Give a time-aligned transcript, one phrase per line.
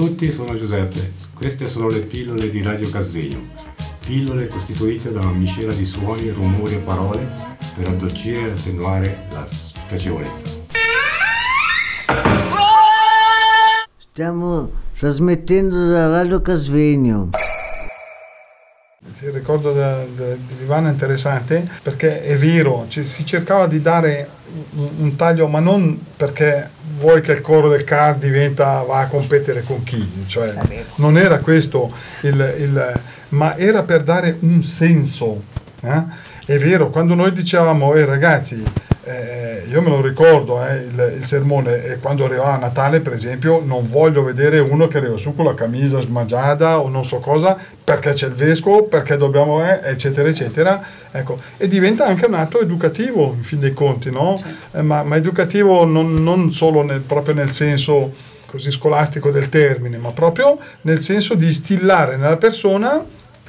[0.00, 1.12] tutti, sono Giuseppe.
[1.34, 3.38] Queste sono le pillole di Radio Casvegno.
[4.00, 7.28] Pillole costituite da una miscela di suoni, rumori e parole
[7.76, 10.58] per addolcire e attenuare la spiacevolezza.
[14.10, 17.28] Stiamo trasmettendo da Radio Casvegno.
[19.22, 23.82] Il ricordo da- da- di Vivana è interessante perché è vero, ci- si cercava di
[23.82, 24.28] dare
[24.76, 26.70] un, un taglio, ma non perché
[27.00, 30.54] vuoi che il coro del CAR diventa, va a competere con chi, cioè
[30.96, 31.90] non era questo,
[32.22, 33.00] il, il-
[33.30, 35.42] ma era per dare un senso.
[35.80, 36.02] eh?
[36.44, 38.62] È vero, quando noi dicevamo, eh, ragazzi,
[39.04, 43.62] eh, io me lo ricordo, eh, il, il sermone, e quando arrivava Natale, per esempio,
[43.64, 47.56] non voglio vedere uno che arriva su con la camicia smagiata o non so cosa,
[47.82, 50.82] perché c'è il vescovo, perché dobbiamo, eh, eccetera, eccetera.
[51.10, 51.38] Ecco.
[51.56, 54.40] E diventa anche un atto educativo, in fin dei conti, no?
[54.72, 58.12] Eh, ma, ma educativo non, non solo nel- proprio nel senso
[58.46, 63.02] così scolastico del termine, ma proprio nel senso di instillare nella persona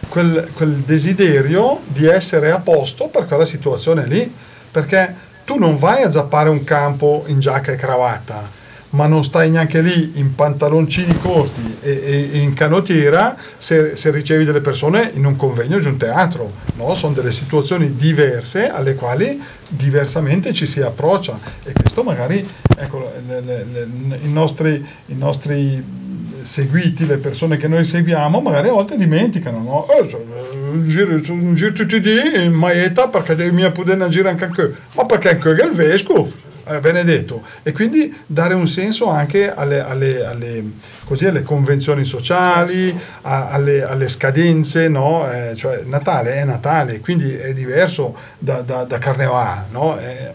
[0.09, 4.31] quel, quel desiderio di essere a posto per quella situazione lì,
[4.71, 8.49] perché tu non vai a zappare un campo in giacca e cravatta,
[8.91, 14.45] ma non stai neanche lì in pantaloncini corti e, e- in canottiera se, se ricevi
[14.45, 16.93] delle persone in un convegno di un teatro, no?
[16.93, 23.41] Sono delle situazioni diverse alle quali diversamente ci si approccia e questo magari, ecco, le-
[23.41, 25.83] le- le- i nostri, i nostri
[26.43, 29.87] seguiti, le persone che noi seguiamo, magari a volte dimenticano, no?
[29.89, 30.85] Eh, eh, un
[31.55, 35.29] giro tutti i giorni in maglietta perché devi mia poter girare anche anche, ma perché
[35.29, 36.31] anche è il vescovo,
[36.67, 37.41] eh, benedetto.
[37.63, 40.63] E quindi dare un senso anche alle, alle- alle-
[41.05, 45.29] così, alle convenzioni sociali, a- alle, scadenze, no?
[45.31, 49.97] Eh, cioè Natale è Natale, quindi è diverso da, da, da Carnevale, no?
[49.99, 50.33] Eh.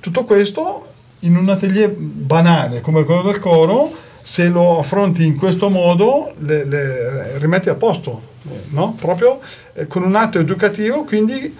[0.00, 0.86] Tutto questo
[1.20, 3.90] in un atelier banale come quello del coro,
[4.26, 8.22] se lo affronti in questo modo, le, le rimetti a posto,
[8.70, 8.96] no?
[8.98, 9.38] Proprio
[9.74, 11.54] eh, con un atto educativo, quindi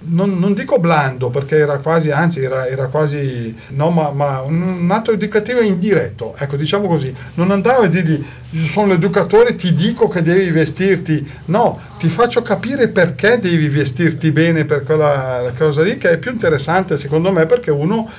[0.00, 4.88] non, non dico blando, perché era quasi, anzi era, era quasi, no, ma, ma un,
[4.90, 7.14] atto educativo indiretto, ecco, diciamo così.
[7.34, 8.20] Non andavo a dirgli,
[8.52, 14.64] sono l'educatore, ti dico che devi vestirti, no, ti faccio capire perché devi vestirti bene
[14.64, 18.10] per quella cosa lì, che è più interessante secondo me, perché uno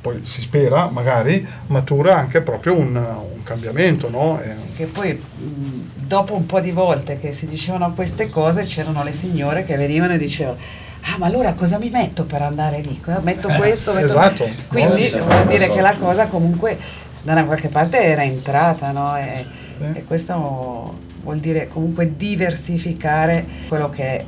[0.00, 4.40] poi si spera magari matura anche proprio un, un cambiamento, no?
[4.40, 9.02] E- Che poi mh, dopo un po' di volte che si dicevano queste cose c'erano
[9.02, 10.56] le signore che venivano e dicevano
[11.00, 13.00] ah ma allora cosa mi metto per andare lì?
[13.22, 14.06] Metto questo, metto...
[14.06, 14.48] esatto.
[14.68, 16.76] Quindi Eh, sì, vuol dire che la cosa comunque
[17.22, 19.16] da una qualche parte era entrata, no?
[19.16, 19.46] E,
[19.78, 19.84] Sì.
[19.98, 24.24] e questo vuol dire comunque diversificare quello che è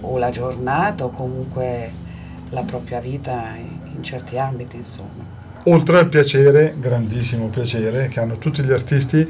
[0.00, 1.90] o la giornata o comunque
[2.50, 3.54] la propria vita
[3.96, 5.42] in, certi ambiti, insomma.
[5.64, 9.26] oltre al piacere, grandissimo piacere, che hanno tutti gli artisti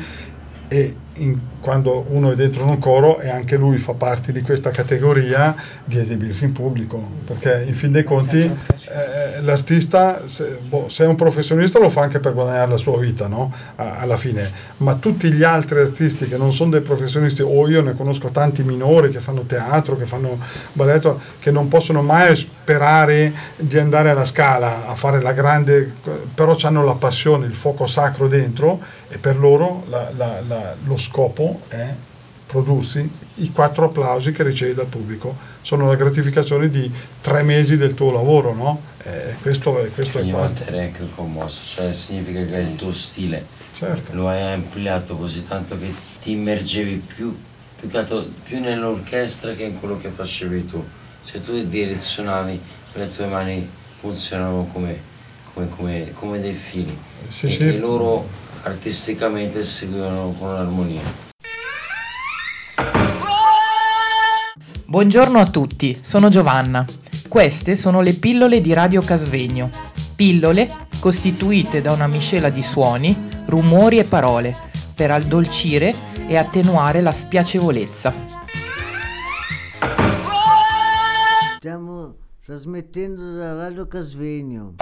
[0.69, 4.71] e in- quando uno è dentro un coro e anche lui fa parte di questa
[4.71, 5.55] categoria
[5.85, 11.07] di esibirsi in pubblico, perché in fin dei conti eh, l'artista, se, boh, se è
[11.07, 13.51] un professionista lo fa anche per guadagnare la sua vita, no?
[13.77, 17.81] A- alla fine, ma tutti gli altri artisti che non sono dei professionisti, o io
[17.81, 20.39] ne conosco tanti minori che fanno teatro, che fanno
[20.75, 25.91] balletto, che non possono mai sperare di andare alla scala a fare la grande,
[26.35, 30.97] però hanno la passione, il fuoco sacro dentro e per loro la- la- la- lo
[31.09, 31.93] scopo è
[32.47, 35.37] prodursi i quattro applausi che ricevi dal pubblico.
[35.63, 38.81] Sono la gratificazione di tre mesi del tuo lavoro, no?
[39.03, 40.41] E questo, è- questo è Ogni qua.
[40.41, 43.45] volta eri anche commosso, cioè significa che il tuo stile
[43.75, 44.15] Certo.
[44.15, 45.93] lo hai ampliato così tanto che
[46.23, 47.37] ti immergevi più,
[47.81, 50.83] più, altro- più nell'orchestra che in quello che facevi tu.
[51.25, 52.61] Cioè tu direzionavi,
[52.95, 55.01] le tue mani funzionavano come,
[55.53, 56.97] come, come, come dei fili
[57.29, 57.59] Sì, e, sì.
[57.63, 58.29] e loro
[58.65, 61.03] artisticamente seguivano con l'armonia.
[64.87, 66.87] Buongiorno a tutti, sono Giovanna.
[67.29, 69.71] Queste sono le pillole di Radio Casvegno.
[70.15, 70.71] Pillole
[71.01, 74.57] costituite da una miscela di suoni, rumori e parole
[74.95, 75.95] per addolcire
[76.29, 78.15] e attenuare la spiacevolezza.
[81.57, 84.77] Stiamo trasmettendo da Radio Casvegno.